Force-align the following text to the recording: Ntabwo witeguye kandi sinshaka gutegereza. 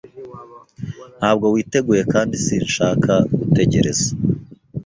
Ntabwo 1.19 1.45
witeguye 1.53 2.03
kandi 2.13 2.35
sinshaka 2.45 3.13
gutegereza. 3.37 4.07